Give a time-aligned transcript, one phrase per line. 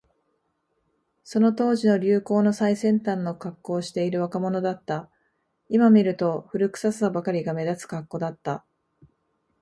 [1.23, 5.11] その当時の流行の最先端のカッコをしている若者だった。
[5.69, 8.65] 今見ると、古臭さばかりが目立つカッコだった。